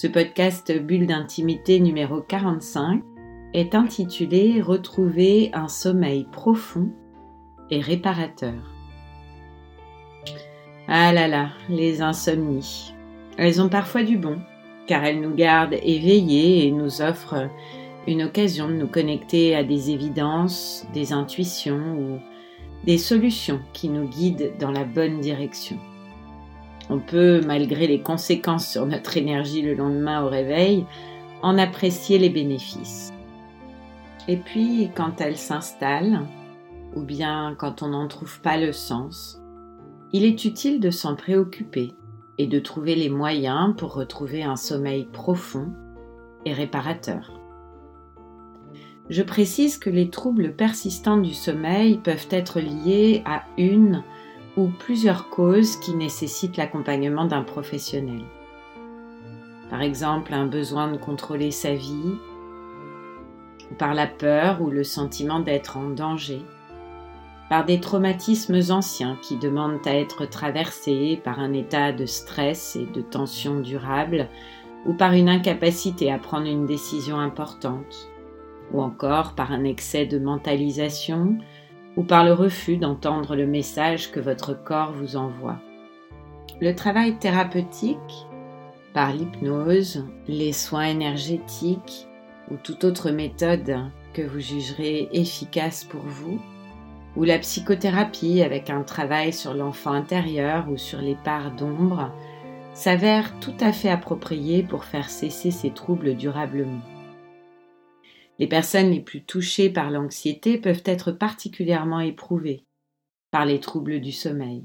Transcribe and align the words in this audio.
Ce 0.00 0.06
podcast 0.06 0.72
Bulle 0.72 1.06
d'intimité 1.06 1.78
numéro 1.78 2.22
45 2.22 3.02
est 3.52 3.74
intitulé 3.74 4.62
Retrouver 4.62 5.50
un 5.52 5.68
sommeil 5.68 6.26
profond 6.32 6.88
et 7.68 7.82
réparateur. 7.82 8.54
Ah 10.88 11.12
là 11.12 11.28
là, 11.28 11.50
les 11.68 12.00
insomnies. 12.00 12.94
Elles 13.36 13.60
ont 13.60 13.68
parfois 13.68 14.02
du 14.02 14.16
bon, 14.16 14.38
car 14.86 15.04
elles 15.04 15.20
nous 15.20 15.34
gardent 15.34 15.76
éveillés 15.82 16.66
et 16.66 16.70
nous 16.70 17.02
offrent 17.02 17.50
une 18.06 18.22
occasion 18.22 18.68
de 18.68 18.76
nous 18.76 18.88
connecter 18.88 19.54
à 19.54 19.64
des 19.64 19.90
évidences, 19.90 20.86
des 20.94 21.12
intuitions 21.12 21.98
ou 21.98 22.18
des 22.86 22.96
solutions 22.96 23.60
qui 23.74 23.90
nous 23.90 24.08
guident 24.08 24.54
dans 24.58 24.70
la 24.70 24.84
bonne 24.84 25.20
direction. 25.20 25.76
On 26.90 26.98
peut, 26.98 27.40
malgré 27.46 27.86
les 27.86 28.00
conséquences 28.00 28.68
sur 28.68 28.84
notre 28.84 29.16
énergie 29.16 29.62
le 29.62 29.74
lendemain 29.74 30.24
au 30.24 30.28
réveil, 30.28 30.84
en 31.40 31.56
apprécier 31.56 32.18
les 32.18 32.30
bénéfices. 32.30 33.12
Et 34.26 34.36
puis, 34.36 34.90
quand 34.96 35.20
elle 35.20 35.36
s'installe, 35.36 36.26
ou 36.96 37.02
bien 37.02 37.54
quand 37.56 37.82
on 37.82 37.88
n'en 37.88 38.08
trouve 38.08 38.40
pas 38.40 38.56
le 38.56 38.72
sens, 38.72 39.40
il 40.12 40.24
est 40.24 40.44
utile 40.44 40.80
de 40.80 40.90
s'en 40.90 41.14
préoccuper 41.14 41.94
et 42.38 42.48
de 42.48 42.58
trouver 42.58 42.96
les 42.96 43.08
moyens 43.08 43.76
pour 43.76 43.94
retrouver 43.94 44.42
un 44.42 44.56
sommeil 44.56 45.06
profond 45.12 45.72
et 46.44 46.52
réparateur. 46.52 47.40
Je 49.10 49.22
précise 49.22 49.78
que 49.78 49.90
les 49.90 50.10
troubles 50.10 50.54
persistants 50.54 51.18
du 51.18 51.34
sommeil 51.34 51.98
peuvent 51.98 52.28
être 52.30 52.58
liés 52.58 53.22
à 53.24 53.44
une 53.58 54.02
ou 54.60 54.68
plusieurs 54.68 55.30
causes 55.30 55.76
qui 55.76 55.94
nécessitent 55.94 56.58
l'accompagnement 56.58 57.24
d'un 57.24 57.42
professionnel. 57.42 58.22
Par 59.70 59.80
exemple, 59.80 60.34
un 60.34 60.46
besoin 60.46 60.92
de 60.92 60.98
contrôler 60.98 61.50
sa 61.50 61.72
vie, 61.72 62.14
par 63.78 63.94
la 63.94 64.06
peur 64.06 64.60
ou 64.60 64.68
le 64.68 64.84
sentiment 64.84 65.40
d'être 65.40 65.78
en 65.78 65.88
danger, 65.88 66.42
par 67.48 67.64
des 67.64 67.80
traumatismes 67.80 68.60
anciens 68.68 69.16
qui 69.22 69.36
demandent 69.36 69.86
à 69.86 69.94
être 69.94 70.26
traversés 70.26 71.20
par 71.24 71.40
un 71.40 71.54
état 71.54 71.92
de 71.92 72.04
stress 72.04 72.76
et 72.76 72.84
de 72.84 73.00
tension 73.00 73.60
durable, 73.60 74.28
ou 74.86 74.92
par 74.92 75.14
une 75.14 75.28
incapacité 75.28 76.12
à 76.12 76.18
prendre 76.18 76.46
une 76.46 76.66
décision 76.66 77.18
importante, 77.18 78.10
ou 78.72 78.82
encore 78.82 79.34
par 79.34 79.52
un 79.52 79.64
excès 79.64 80.04
de 80.04 80.18
mentalisation 80.18 81.38
ou 81.96 82.02
par 82.02 82.24
le 82.24 82.32
refus 82.32 82.76
d'entendre 82.76 83.36
le 83.36 83.46
message 83.46 84.10
que 84.10 84.20
votre 84.20 84.54
corps 84.54 84.92
vous 84.92 85.16
envoie. 85.16 85.58
Le 86.60 86.74
travail 86.74 87.16
thérapeutique, 87.18 88.26
par 88.92 89.12
l'hypnose, 89.12 90.04
les 90.28 90.52
soins 90.52 90.86
énergétiques 90.86 92.06
ou 92.50 92.56
toute 92.56 92.84
autre 92.84 93.10
méthode 93.10 93.76
que 94.12 94.22
vous 94.22 94.40
jugerez 94.40 95.08
efficace 95.12 95.84
pour 95.84 96.02
vous, 96.02 96.40
ou 97.16 97.24
la 97.24 97.38
psychothérapie 97.38 98.42
avec 98.42 98.70
un 98.70 98.82
travail 98.82 99.32
sur 99.32 99.54
l'enfant 99.54 99.92
intérieur 99.92 100.68
ou 100.68 100.76
sur 100.76 101.00
les 101.00 101.16
parts 101.16 101.52
d'ombre, 101.52 102.12
s'avère 102.72 103.38
tout 103.40 103.54
à 103.60 103.72
fait 103.72 103.90
approprié 103.90 104.62
pour 104.62 104.84
faire 104.84 105.10
cesser 105.10 105.50
ces 105.50 105.70
troubles 105.70 106.14
durablement. 106.14 106.80
Les 108.40 108.46
personnes 108.46 108.90
les 108.90 109.00
plus 109.00 109.22
touchées 109.22 109.68
par 109.68 109.90
l'anxiété 109.90 110.56
peuvent 110.56 110.82
être 110.86 111.12
particulièrement 111.12 112.00
éprouvées 112.00 112.64
par 113.30 113.44
les 113.44 113.60
troubles 113.60 114.00
du 114.00 114.12
sommeil. 114.12 114.64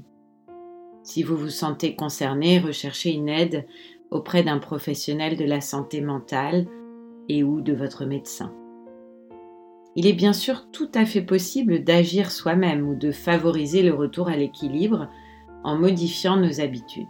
Si 1.02 1.22
vous 1.22 1.36
vous 1.36 1.50
sentez 1.50 1.94
concerné, 1.94 2.58
recherchez 2.58 3.12
une 3.12 3.28
aide 3.28 3.66
auprès 4.10 4.42
d'un 4.42 4.58
professionnel 4.58 5.36
de 5.36 5.44
la 5.44 5.60
santé 5.60 6.00
mentale 6.00 6.66
et 7.28 7.44
ou 7.44 7.60
de 7.60 7.74
votre 7.74 8.06
médecin. 8.06 8.50
Il 9.94 10.06
est 10.06 10.14
bien 10.14 10.32
sûr 10.32 10.70
tout 10.70 10.90
à 10.94 11.04
fait 11.04 11.20
possible 11.20 11.84
d'agir 11.84 12.32
soi-même 12.32 12.88
ou 12.88 12.94
de 12.94 13.12
favoriser 13.12 13.82
le 13.82 13.92
retour 13.92 14.28
à 14.28 14.36
l'équilibre 14.36 15.10
en 15.64 15.76
modifiant 15.76 16.38
nos 16.38 16.62
habitudes. 16.62 17.06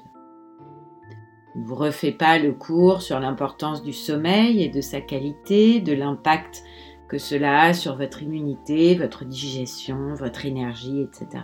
Ne 1.57 1.65
vous 1.65 1.75
refait 1.75 2.13
pas 2.13 2.39
le 2.39 2.53
cours 2.53 3.01
sur 3.01 3.19
l'importance 3.19 3.83
du 3.83 3.95
sommeil 3.95 4.63
et 4.63 4.69
de 4.69 4.83
sa 4.83 5.01
qualité, 5.01 5.81
de 5.81 5.95
l'impact 5.95 6.63
que 7.09 7.17
cela 7.17 7.63
a 7.63 7.73
sur 7.73 7.97
votre 7.97 8.23
immunité, 8.23 8.95
votre 8.95 9.25
digestion, 9.25 10.15
votre 10.15 10.45
énergie, 10.45 11.01
etc. 11.01 11.43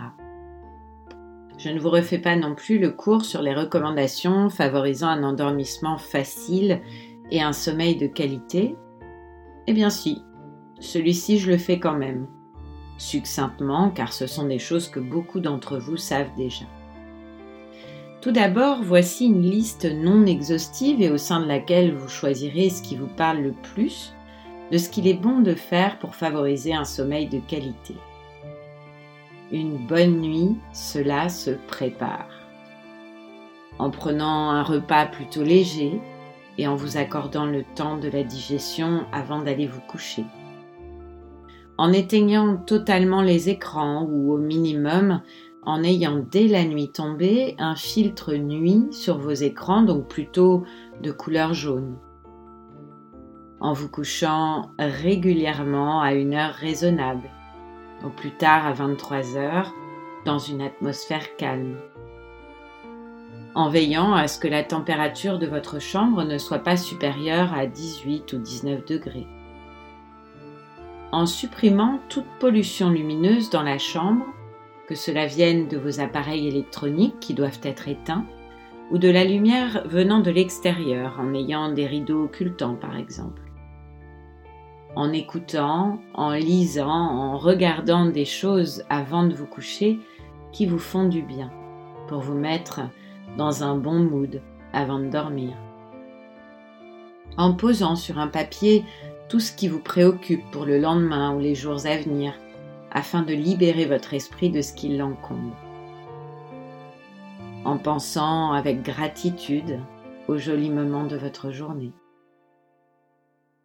Je 1.57 1.69
ne 1.69 1.79
vous 1.79 1.89
refais 1.89 2.19
pas 2.19 2.35
non 2.35 2.53
plus 2.53 2.77
le 2.77 2.91
cours 2.91 3.25
sur 3.25 3.41
les 3.41 3.55
recommandations 3.55 4.49
favorisant 4.49 5.07
un 5.07 5.23
endormissement 5.23 5.97
facile 5.97 6.81
et 7.31 7.41
un 7.41 7.53
sommeil 7.53 7.95
de 7.95 8.07
qualité. 8.07 8.75
Eh 9.65 9.73
bien 9.73 9.89
si, 9.89 10.21
celui-ci 10.79 11.39
je 11.39 11.49
le 11.49 11.57
fais 11.57 11.79
quand 11.79 11.97
même, 11.97 12.27
succinctement 12.97 13.89
car 13.89 14.13
ce 14.13 14.27
sont 14.27 14.45
des 14.45 14.59
choses 14.59 14.89
que 14.89 14.99
beaucoup 14.99 15.39
d'entre 15.39 15.77
vous 15.79 15.97
savent 15.97 16.35
déjà. 16.37 16.65
Tout 18.23 18.31
d'abord, 18.31 18.77
voici 18.81 19.25
une 19.25 19.41
liste 19.41 19.83
non 19.83 20.25
exhaustive 20.25 21.01
et 21.01 21.09
au 21.09 21.17
sein 21.17 21.41
de 21.41 21.45
laquelle 21.45 21.93
vous 21.93 22.07
choisirez 22.07 22.69
ce 22.69 22.81
qui 22.81 22.95
vous 22.95 23.09
parle 23.17 23.39
le 23.39 23.51
plus 23.51 24.13
de 24.71 24.77
ce 24.77 24.87
qu'il 24.87 25.09
est 25.09 25.13
bon 25.13 25.41
de 25.41 25.53
faire 25.53 25.99
pour 25.99 26.15
favoriser 26.15 26.73
un 26.73 26.85
sommeil 26.85 27.27
de 27.27 27.39
qualité. 27.39 27.95
Une 29.51 29.75
bonne 29.75 30.21
nuit, 30.21 30.55
cela 30.71 31.27
se 31.27 31.51
prépare. 31.67 32.29
En 33.77 33.89
prenant 33.89 34.51
un 34.51 34.63
repas 34.63 35.05
plutôt 35.05 35.43
léger 35.43 35.99
et 36.57 36.65
en 36.65 36.75
vous 36.75 36.95
accordant 36.95 37.45
le 37.45 37.65
temps 37.75 37.97
de 37.97 38.07
la 38.07 38.23
digestion 38.23 39.03
avant 39.11 39.41
d'aller 39.41 39.67
vous 39.67 39.81
coucher. 39.81 40.23
En 41.77 41.91
éteignant 41.91 42.55
totalement 42.55 43.21
les 43.21 43.49
écrans 43.49 44.07
ou 44.09 44.31
au 44.31 44.37
minimum 44.37 45.21
en 45.65 45.83
ayant 45.83 46.23
dès 46.31 46.47
la 46.47 46.65
nuit 46.65 46.91
tombée 46.91 47.55
un 47.57 47.75
filtre 47.75 48.33
nuit 48.33 48.87
sur 48.91 49.17
vos 49.17 49.31
écrans, 49.31 49.83
donc 49.83 50.07
plutôt 50.07 50.63
de 51.01 51.11
couleur 51.11 51.53
jaune. 51.53 51.97
En 53.59 53.73
vous 53.73 53.89
couchant 53.89 54.71
régulièrement 54.77 56.01
à 56.01 56.13
une 56.13 56.33
heure 56.33 56.53
raisonnable, 56.53 57.29
au 58.05 58.09
plus 58.09 58.31
tard 58.31 58.67
à 58.67 58.73
23 58.73 59.37
heures, 59.37 59.73
dans 60.25 60.39
une 60.39 60.61
atmosphère 60.61 61.35
calme. 61.37 61.77
En 63.55 63.69
veillant 63.69 64.13
à 64.13 64.27
ce 64.27 64.39
que 64.39 64.47
la 64.47 64.63
température 64.63 65.37
de 65.37 65.45
votre 65.45 65.79
chambre 65.79 66.23
ne 66.23 66.37
soit 66.37 66.59
pas 66.59 66.75
supérieure 66.75 67.53
à 67.53 67.67
18 67.67 68.33
ou 68.33 68.37
19 68.39 68.85
degrés. 68.85 69.27
En 71.11 71.27
supprimant 71.27 71.99
toute 72.09 72.25
pollution 72.39 72.89
lumineuse 72.89 73.51
dans 73.51 73.61
la 73.61 73.77
chambre 73.77 74.25
que 74.87 74.95
cela 74.95 75.25
vienne 75.25 75.67
de 75.67 75.77
vos 75.77 75.99
appareils 75.99 76.47
électroniques 76.47 77.19
qui 77.19 77.33
doivent 77.33 77.61
être 77.63 77.87
éteints, 77.87 78.25
ou 78.91 78.97
de 78.97 79.09
la 79.09 79.23
lumière 79.23 79.83
venant 79.85 80.19
de 80.19 80.31
l'extérieur 80.31 81.17
en 81.19 81.33
ayant 81.33 81.71
des 81.71 81.87
rideaux 81.87 82.25
occultants 82.25 82.75
par 82.75 82.97
exemple. 82.97 83.41
En 84.95 85.11
écoutant, 85.11 85.99
en 86.13 86.31
lisant, 86.33 86.89
en 86.89 87.37
regardant 87.37 88.05
des 88.05 88.25
choses 88.25 88.83
avant 88.89 89.25
de 89.25 89.33
vous 89.33 89.47
coucher 89.47 89.99
qui 90.51 90.67
vous 90.67 90.79
font 90.79 91.05
du 91.05 91.23
bien, 91.23 91.51
pour 92.07 92.19
vous 92.19 92.35
mettre 92.35 92.81
dans 93.37 93.63
un 93.63 93.75
bon 93.75 93.99
mood 93.99 94.41
avant 94.73 94.99
de 94.99 95.07
dormir. 95.07 95.55
En 97.37 97.53
posant 97.53 97.95
sur 97.95 98.19
un 98.19 98.27
papier 98.27 98.85
tout 99.29 99.39
ce 99.39 99.51
qui 99.51 99.67
vous 99.67 99.79
préoccupe 99.79 100.43
pour 100.51 100.65
le 100.65 100.77
lendemain 100.77 101.33
ou 101.35 101.39
les 101.39 101.55
jours 101.55 101.87
à 101.87 101.97
venir, 101.97 102.33
afin 102.93 103.23
de 103.23 103.33
libérer 103.33 103.85
votre 103.85 104.13
esprit 104.13 104.49
de 104.49 104.61
ce 104.61 104.71
qui 104.71 104.95
l'encombre. 104.95 105.57
En 107.65 107.77
pensant 107.77 108.53
avec 108.53 108.83
gratitude 108.83 109.79
aux 110.27 110.37
jolis 110.37 110.69
moments 110.69 111.05
de 111.05 111.17
votre 111.17 111.51
journée. 111.51 111.91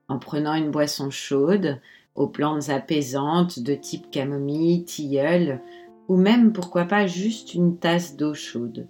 En 0.08 0.18
prenant 0.18 0.54
une 0.54 0.70
boisson 0.70 1.10
chaude, 1.10 1.80
aux 2.14 2.26
plantes 2.26 2.70
apaisantes 2.70 3.60
de 3.60 3.74
type 3.74 4.10
camomille, 4.10 4.84
tilleul, 4.84 5.60
ou 6.08 6.16
même 6.16 6.52
pourquoi 6.52 6.84
pas 6.84 7.06
juste 7.06 7.54
une 7.54 7.76
tasse 7.78 8.16
d'eau 8.16 8.34
chaude. 8.34 8.88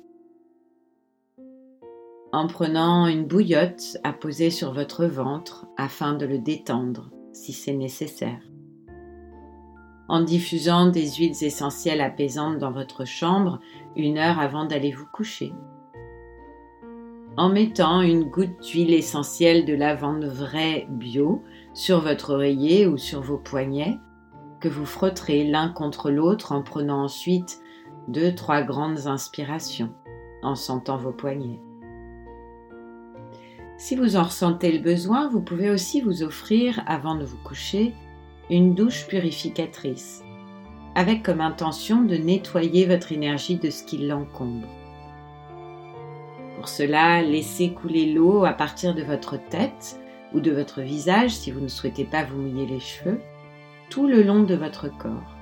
en 2.31 2.47
prenant 2.47 3.07
une 3.07 3.25
bouillotte 3.25 3.97
à 4.05 4.13
poser 4.13 4.51
sur 4.51 4.73
votre 4.73 5.07
ventre 5.07 5.67
afin 5.77 6.13
de 6.13 6.27
le 6.27 6.39
détendre 6.39 7.11
si 7.33 7.53
c'est 7.53 7.73
nécessaire. 7.73 8.43
En 10.09 10.23
diffusant 10.23 10.89
des 10.89 11.07
huiles 11.13 11.45
essentielles 11.45 12.01
apaisantes 12.01 12.59
dans 12.59 12.73
votre 12.73 13.05
chambre 13.05 13.61
une 13.95 14.17
heure 14.17 14.39
avant 14.39 14.65
d'aller 14.65 14.91
vous 14.91 15.07
coucher. 15.07 15.53
En 17.37 17.51
mettant 17.51 18.01
une 18.01 18.25
goutte 18.25 18.61
d'huile 18.63 18.95
essentielle 18.95 19.65
de 19.65 19.75
lavande 19.75 20.25
vraie 20.25 20.87
bio 20.91 21.45
sur 21.75 22.01
votre 22.01 22.35
oreiller 22.35 22.87
ou 22.87 22.97
sur 22.97 23.21
vos 23.21 23.37
poignets, 23.37 23.99
que 24.61 24.69
vous 24.69 24.87
frotterez 24.87 25.45
l'un 25.45 25.69
contre 25.69 26.11
l'autre 26.11 26.53
en 26.53 26.63
prenant 26.63 27.05
ensuite 27.05 27.61
deux, 28.09 28.35
trois 28.35 28.63
grandes 28.63 29.07
inspirations 29.07 29.93
en 30.43 30.55
sentant 30.55 30.97
vos 30.97 31.13
poignets. 31.13 31.61
Si 33.77 33.95
vous 33.95 34.17
en 34.17 34.25
ressentez 34.25 34.73
le 34.73 34.83
besoin, 34.83 35.29
vous 35.29 35.41
pouvez 35.41 35.71
aussi 35.71 36.01
vous 36.01 36.25
offrir, 36.25 36.83
avant 36.87 37.15
de 37.15 37.25
vous 37.25 37.37
coucher, 37.45 37.95
une 38.51 38.75
douche 38.75 39.07
purificatrice, 39.07 40.23
avec 40.95 41.23
comme 41.23 41.41
intention 41.41 42.03
de 42.03 42.17
nettoyer 42.17 42.87
votre 42.87 43.13
énergie 43.13 43.57
de 43.57 43.71
ce 43.71 43.85
qui 43.85 43.99
l'encombre. 43.99 44.69
Pour 46.57 46.69
cela, 46.69 47.23
laissez 47.23 47.71
couler 47.71 48.13
l'eau 48.13 48.45
à 48.45 48.53
partir 48.53 48.95
de 48.95 49.03
votre 49.03 49.37
tête 49.37 50.01
ou 50.35 50.41
de 50.41 50.51
votre 50.51 50.81
visage 50.81 51.31
si 51.31 51.51
vous 51.51 51.61
ne 51.61 51.69
souhaitez 51.69 52.05
pas 52.05 52.25
vous 52.25 52.41
mouiller 52.41 52.67
les 52.67 52.81
cheveux, 52.81 53.21
tout 53.91 54.07
le 54.07 54.23
long 54.23 54.43
de 54.43 54.55
votre 54.55 54.89
corps. 54.89 55.37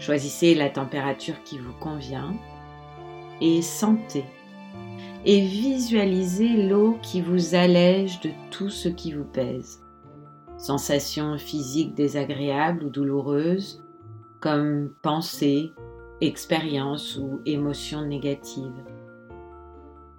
Choisissez 0.00 0.54
la 0.54 0.70
température 0.70 1.42
qui 1.44 1.58
vous 1.58 1.72
convient 1.74 2.34
et 3.40 3.62
sentez 3.62 4.24
et 5.24 5.40
visualisez 5.40 6.68
l'eau 6.68 6.98
qui 7.02 7.20
vous 7.20 7.54
allège 7.54 8.20
de 8.20 8.30
tout 8.50 8.68
ce 8.68 8.88
qui 8.88 9.12
vous 9.12 9.24
pèse. 9.24 9.83
Sensations 10.64 11.36
physiques 11.36 11.94
désagréables 11.94 12.84
ou 12.84 12.88
douloureuses, 12.88 13.84
comme 14.40 14.94
pensées, 15.02 15.74
expériences 16.22 17.18
ou 17.18 17.42
émotions 17.44 18.00
négatives. 18.00 18.82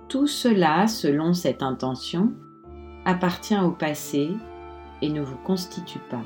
Tout 0.08 0.28
cela, 0.28 0.86
selon 0.86 1.34
cette 1.34 1.64
intention, 1.64 2.32
appartient 3.06 3.60
au 3.60 3.72
passé 3.72 4.30
et 5.02 5.10
ne 5.10 5.22
vous 5.22 5.38
constitue 5.38 5.98
pas. 6.12 6.22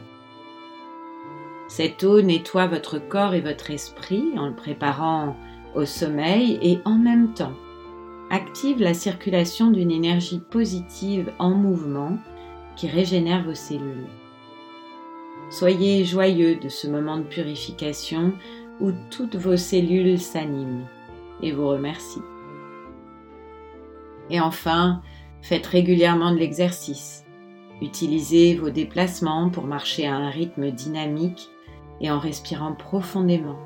Cette 1.70 2.04
eau 2.04 2.22
nettoie 2.22 2.68
votre 2.68 3.00
corps 3.00 3.36
et 3.36 3.42
votre 3.42 3.72
esprit 3.72 4.34
en 4.36 4.50
le 4.50 4.56
préparant 4.56 5.38
au 5.76 5.86
sommeil 5.86 6.60
et 6.62 6.82
en 6.84 6.98
même 6.98 7.34
temps 7.34 7.56
active 8.32 8.82
la 8.82 8.94
circulation 8.94 9.72
d'une 9.72 9.92
énergie 9.92 10.42
positive 10.42 11.32
en 11.40 11.52
mouvement 11.52 12.18
qui 12.80 12.88
régénère 12.88 13.44
vos 13.44 13.56
cellules. 13.56 14.08
Soyez 15.50 16.06
joyeux 16.06 16.56
de 16.56 16.70
ce 16.70 16.88
moment 16.88 17.18
de 17.18 17.24
purification 17.24 18.32
où 18.80 18.92
toutes 19.12 19.36
vos 19.36 19.58
cellules 19.58 20.18
s'animent 20.18 20.88
et 21.44 21.52
vous 21.52 21.68
remercient. 21.68 22.24
Et 24.30 24.40
enfin, 24.40 25.02
faites 25.42 25.66
régulièrement 25.66 26.32
de 26.32 26.38
l'exercice. 26.38 27.26
Utilisez 27.82 28.56
vos 28.56 28.70
déplacements 28.70 29.50
pour 29.50 29.66
marcher 29.66 30.08
à 30.08 30.16
un 30.16 30.30
rythme 30.30 30.72
dynamique 30.72 31.50
et 32.00 32.10
en 32.10 32.20
respirant 32.20 32.72
profondément. 32.72 33.60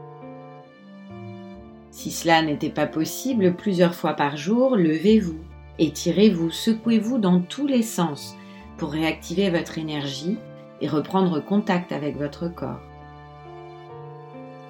Si 1.91 2.09
cela 2.09 2.41
n'était 2.41 2.71
pas 2.71 2.87
possible, 2.87 3.55
plusieurs 3.55 3.93
fois 3.93 4.13
par 4.13 4.37
jour, 4.37 4.75
levez-vous, 4.75 5.37
étirez-vous, 5.77 6.49
secouez-vous 6.49 7.19
dans 7.19 7.41
tous 7.41 7.67
les 7.67 7.83
sens 7.83 8.35
pour 8.83 8.91
réactiver 8.91 9.49
votre 9.49 9.77
énergie 9.77 10.35
et 10.81 10.89
reprendre 10.89 11.39
contact 11.39 11.93
avec 11.93 12.17
votre 12.17 12.53
corps. 12.53 12.81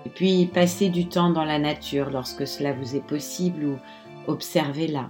Et 0.06 0.10
puis, 0.12 0.46
passez 0.46 0.90
du 0.90 1.10
temps 1.10 1.32
dans 1.32 1.44
la 1.44 1.58
nature 1.58 2.12
lorsque 2.12 2.46
cela 2.46 2.74
vous 2.74 2.96
est 2.96 3.04
possible 3.08 3.66
ou 3.66 3.78
observez-la. 4.28 5.10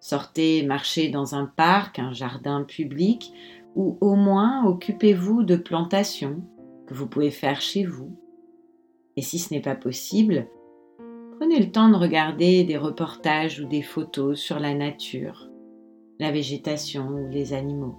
Sortez 0.00 0.62
marchez 0.62 1.10
dans 1.10 1.34
un 1.34 1.44
parc, 1.44 1.98
un 1.98 2.14
jardin 2.14 2.62
public 2.62 3.30
ou 3.76 3.98
au 4.00 4.14
moins 4.14 4.64
occupez-vous 4.64 5.42
de 5.42 5.56
plantations 5.56 6.40
que 6.86 6.94
vous 6.94 7.06
pouvez 7.06 7.30
faire 7.30 7.60
chez 7.60 7.84
vous. 7.84 8.16
Et 9.18 9.20
si 9.20 9.38
ce 9.38 9.52
n'est 9.52 9.60
pas 9.60 9.76
possible, 9.76 10.48
Prenez 11.38 11.58
le 11.58 11.70
temps 11.70 11.90
de 11.90 11.96
regarder 11.96 12.64
des 12.64 12.78
reportages 12.78 13.60
ou 13.60 13.66
des 13.66 13.82
photos 13.82 14.38
sur 14.38 14.60
la 14.60 14.72
nature, 14.72 15.50
la 16.20 16.30
végétation 16.30 17.08
ou 17.08 17.28
les 17.28 17.52
animaux. 17.52 17.96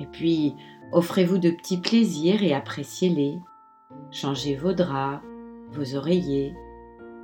Et 0.00 0.06
puis, 0.06 0.54
offrez-vous 0.92 1.38
de 1.38 1.50
petits 1.50 1.80
plaisirs 1.80 2.42
et 2.42 2.54
appréciez-les. 2.54 3.40
Changez 4.10 4.54
vos 4.54 4.72
draps, 4.72 5.24
vos 5.70 5.94
oreillers, 5.94 6.54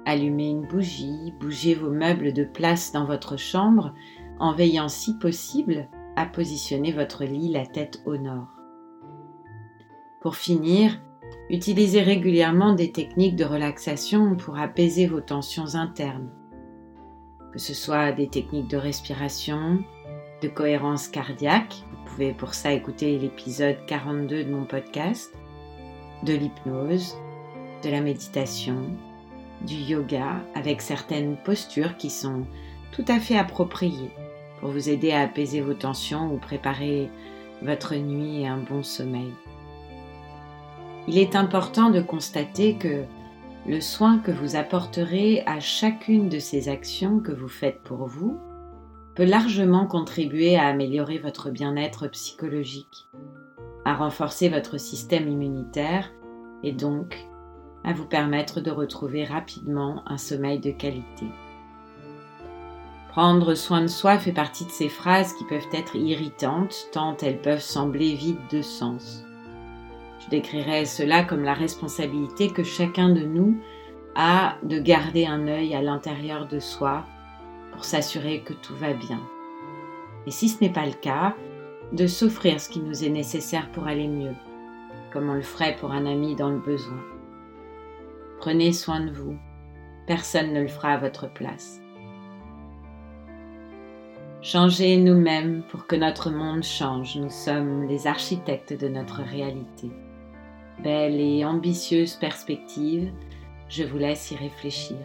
allumez 0.04 0.50
une 0.50 0.66
bougie, 0.66 1.32
bougez 1.40 1.74
vos 1.74 1.90
meubles 1.90 2.32
de 2.32 2.44
place 2.44 2.92
dans 2.92 3.04
votre 3.04 3.36
chambre 3.36 3.94
en 4.38 4.54
veillant 4.54 4.88
si 4.88 5.18
possible 5.18 5.88
à 6.16 6.26
positionner 6.26 6.92
votre 6.92 7.24
lit 7.24 7.50
la 7.50 7.66
tête 7.66 8.02
au 8.06 8.16
nord. 8.16 8.48
Pour 10.20 10.36
finir, 10.36 10.98
Utilisez 11.50 12.00
régulièrement 12.00 12.72
des 12.72 12.92
techniques 12.92 13.36
de 13.36 13.44
relaxation 13.44 14.36
pour 14.36 14.58
apaiser 14.58 15.06
vos 15.06 15.20
tensions 15.20 15.74
internes, 15.74 16.30
que 17.52 17.58
ce 17.58 17.74
soit 17.74 18.12
des 18.12 18.28
techniques 18.28 18.70
de 18.70 18.76
respiration, 18.76 19.80
de 20.42 20.48
cohérence 20.48 21.06
cardiaque, 21.06 21.84
vous 21.90 22.10
pouvez 22.10 22.32
pour 22.32 22.54
ça 22.54 22.72
écouter 22.72 23.16
l'épisode 23.16 23.76
42 23.86 24.44
de 24.44 24.52
mon 24.52 24.64
podcast, 24.64 25.32
de 26.24 26.34
l'hypnose, 26.34 27.16
de 27.84 27.90
la 27.90 28.00
méditation, 28.00 28.82
du 29.62 29.74
yoga 29.74 30.40
avec 30.56 30.82
certaines 30.82 31.36
postures 31.36 31.96
qui 31.96 32.10
sont 32.10 32.44
tout 32.90 33.04
à 33.06 33.20
fait 33.20 33.38
appropriées 33.38 34.10
pour 34.60 34.70
vous 34.70 34.90
aider 34.90 35.12
à 35.12 35.20
apaiser 35.20 35.60
vos 35.60 35.74
tensions 35.74 36.34
ou 36.34 36.38
préparer 36.38 37.08
votre 37.62 37.94
nuit 37.94 38.42
et 38.42 38.48
un 38.48 38.58
bon 38.58 38.82
sommeil. 38.82 39.32
Il 41.06 41.18
est 41.18 41.36
important 41.36 41.90
de 41.90 42.00
constater 42.00 42.74
que 42.74 43.04
le 43.66 43.80
soin 43.80 44.18
que 44.18 44.32
vous 44.32 44.56
apporterez 44.56 45.44
à 45.46 45.60
chacune 45.60 46.28
de 46.28 46.40
ces 46.40 46.68
actions 46.68 47.20
que 47.20 47.32
vous 47.32 47.48
faites 47.48 47.80
pour 47.82 48.06
vous 48.08 48.38
peut 49.14 49.24
largement 49.24 49.86
contribuer 49.86 50.56
à 50.56 50.66
améliorer 50.66 51.18
votre 51.18 51.50
bien-être 51.50 52.08
psychologique, 52.08 53.08
à 53.84 53.94
renforcer 53.94 54.48
votre 54.48 54.78
système 54.78 55.28
immunitaire 55.28 56.10
et 56.62 56.72
donc 56.72 57.26
à 57.84 57.92
vous 57.92 58.06
permettre 58.06 58.60
de 58.60 58.70
retrouver 58.70 59.24
rapidement 59.24 60.02
un 60.06 60.16
sommeil 60.16 60.60
de 60.60 60.70
qualité. 60.70 61.26
Prendre 63.08 63.54
soin 63.54 63.82
de 63.82 63.88
soi 63.88 64.18
fait 64.18 64.32
partie 64.32 64.64
de 64.64 64.70
ces 64.70 64.88
phrases 64.88 65.34
qui 65.34 65.44
peuvent 65.44 65.68
être 65.74 65.96
irritantes 65.96 66.88
tant 66.92 67.16
elles 67.18 67.42
peuvent 67.42 67.60
sembler 67.60 68.14
vides 68.14 68.48
de 68.50 68.62
sens. 68.62 69.24
Je 70.20 70.30
décrirais 70.30 70.86
cela 70.86 71.24
comme 71.24 71.42
la 71.42 71.52
responsabilité 71.52 72.48
que 72.48 72.62
chacun 72.62 73.10
de 73.10 73.22
nous 73.22 73.60
a 74.14 74.56
de 74.62 74.78
garder 74.78 75.26
un 75.26 75.46
œil 75.46 75.74
à 75.74 75.82
l'intérieur 75.82 76.46
de 76.46 76.58
soi 76.58 77.04
s'assurer 77.84 78.40
que 78.40 78.52
tout 78.52 78.74
va 78.76 78.92
bien. 78.92 79.20
Et 80.26 80.30
si 80.30 80.48
ce 80.48 80.62
n'est 80.62 80.72
pas 80.72 80.86
le 80.86 80.92
cas, 80.92 81.34
de 81.92 82.06
s'offrir 82.06 82.60
ce 82.60 82.68
qui 82.68 82.80
nous 82.80 83.04
est 83.04 83.10
nécessaire 83.10 83.70
pour 83.72 83.86
aller 83.86 84.08
mieux, 84.08 84.34
comme 85.12 85.28
on 85.28 85.34
le 85.34 85.42
ferait 85.42 85.76
pour 85.76 85.92
un 85.92 86.06
ami 86.06 86.34
dans 86.34 86.48
le 86.48 86.58
besoin. 86.58 87.00
Prenez 88.38 88.72
soin 88.72 89.00
de 89.00 89.10
vous, 89.10 89.36
personne 90.06 90.52
ne 90.52 90.62
le 90.62 90.68
fera 90.68 90.94
à 90.94 90.98
votre 90.98 91.30
place. 91.32 91.80
Changez 94.40 94.96
nous-mêmes 94.96 95.62
pour 95.68 95.86
que 95.86 95.94
notre 95.94 96.30
monde 96.30 96.64
change, 96.64 97.16
nous 97.16 97.30
sommes 97.30 97.86
les 97.86 98.06
architectes 98.06 98.72
de 98.72 98.88
notre 98.88 99.22
réalité. 99.22 99.90
Belle 100.82 101.20
et 101.20 101.44
ambitieuse 101.44 102.16
perspective, 102.16 103.12
je 103.68 103.84
vous 103.84 103.98
laisse 103.98 104.30
y 104.32 104.36
réfléchir. 104.36 104.96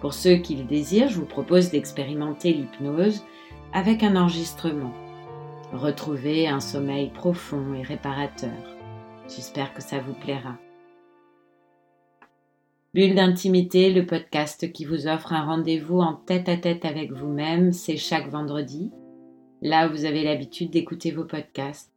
Pour 0.00 0.14
ceux 0.14 0.36
qui 0.36 0.54
le 0.54 0.64
désirent, 0.64 1.08
je 1.08 1.18
vous 1.18 1.26
propose 1.26 1.70
d'expérimenter 1.70 2.52
l'hypnose 2.52 3.24
avec 3.72 4.02
un 4.02 4.16
enregistrement. 4.16 4.92
Retrouvez 5.72 6.48
un 6.48 6.60
sommeil 6.60 7.10
profond 7.10 7.74
et 7.74 7.82
réparateur. 7.82 8.50
J'espère 9.28 9.74
que 9.74 9.82
ça 9.82 9.98
vous 9.98 10.14
plaira. 10.14 10.56
Bulle 12.94 13.14
d'intimité, 13.14 13.92
le 13.92 14.06
podcast 14.06 14.72
qui 14.72 14.84
vous 14.84 15.08
offre 15.08 15.32
un 15.32 15.44
rendez-vous 15.44 16.00
en 16.00 16.14
tête 16.14 16.48
à 16.48 16.56
tête 16.56 16.84
avec 16.84 17.12
vous-même, 17.12 17.72
c'est 17.72 17.98
chaque 17.98 18.30
vendredi. 18.30 18.90
Là 19.60 19.88
où 19.88 19.90
vous 19.90 20.04
avez 20.04 20.22
l'habitude 20.22 20.70
d'écouter 20.70 21.10
vos 21.10 21.24
podcasts. 21.24 21.92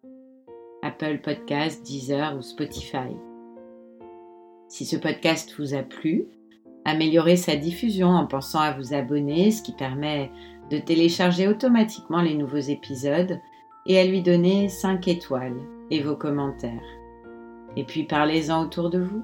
Apple 0.83 1.19
Podcasts, 1.23 1.85
Deezer 1.85 2.35
ou 2.35 2.41
Spotify. 2.41 3.15
Si 4.67 4.85
ce 4.85 4.97
podcast 4.97 5.53
vous 5.57 5.75
a 5.75 5.83
plu, 5.83 6.25
Améliorer 6.85 7.35
sa 7.35 7.55
diffusion 7.55 8.07
en 8.09 8.25
pensant 8.25 8.59
à 8.59 8.71
vous 8.71 8.93
abonner, 8.93 9.51
ce 9.51 9.61
qui 9.61 9.73
permet 9.73 10.31
de 10.69 10.77
télécharger 10.77 11.47
automatiquement 11.47 12.21
les 12.21 12.35
nouveaux 12.35 12.57
épisodes 12.57 13.39
et 13.85 13.99
à 13.99 14.05
lui 14.05 14.21
donner 14.21 14.69
5 14.69 15.07
étoiles 15.07 15.59
et 15.89 16.01
vos 16.01 16.15
commentaires. 16.15 16.81
Et 17.75 17.83
puis 17.83 18.03
parlez-en 18.03 18.63
autour 18.63 18.89
de 18.89 18.99
vous. 18.99 19.23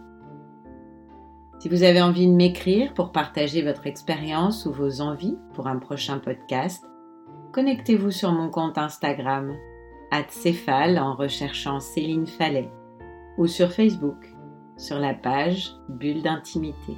Si 1.59 1.69
vous 1.69 1.83
avez 1.83 2.01
envie 2.01 2.27
de 2.27 2.33
m'écrire 2.33 2.93
pour 2.93 3.11
partager 3.11 3.63
votre 3.63 3.87
expérience 3.87 4.65
ou 4.65 4.71
vos 4.71 5.01
envies 5.01 5.37
pour 5.53 5.67
un 5.67 5.77
prochain 5.77 6.19
podcast, 6.19 6.85
connectez-vous 7.51 8.11
sur 8.11 8.31
mon 8.31 8.49
compte 8.49 8.77
Instagram, 8.77 9.55
Céphale 10.29 10.99
en 10.99 11.15
recherchant 11.15 11.79
Céline 11.79 12.27
Fallet, 12.27 12.69
ou 13.37 13.47
sur 13.47 13.71
Facebook, 13.71 14.35
sur 14.77 14.99
la 14.99 15.13
page 15.13 15.73
Bulle 15.89 16.21
d'intimité. 16.21 16.95